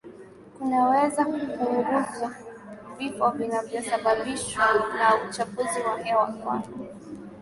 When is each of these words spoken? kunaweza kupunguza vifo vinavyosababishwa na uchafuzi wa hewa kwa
kunaweza 0.57 1.25
kupunguza 1.25 2.35
vifo 2.97 3.29
vinavyosababishwa 3.31 4.63
na 4.97 5.29
uchafuzi 5.29 5.79
wa 5.89 5.99
hewa 6.03 6.25
kwa 6.27 6.63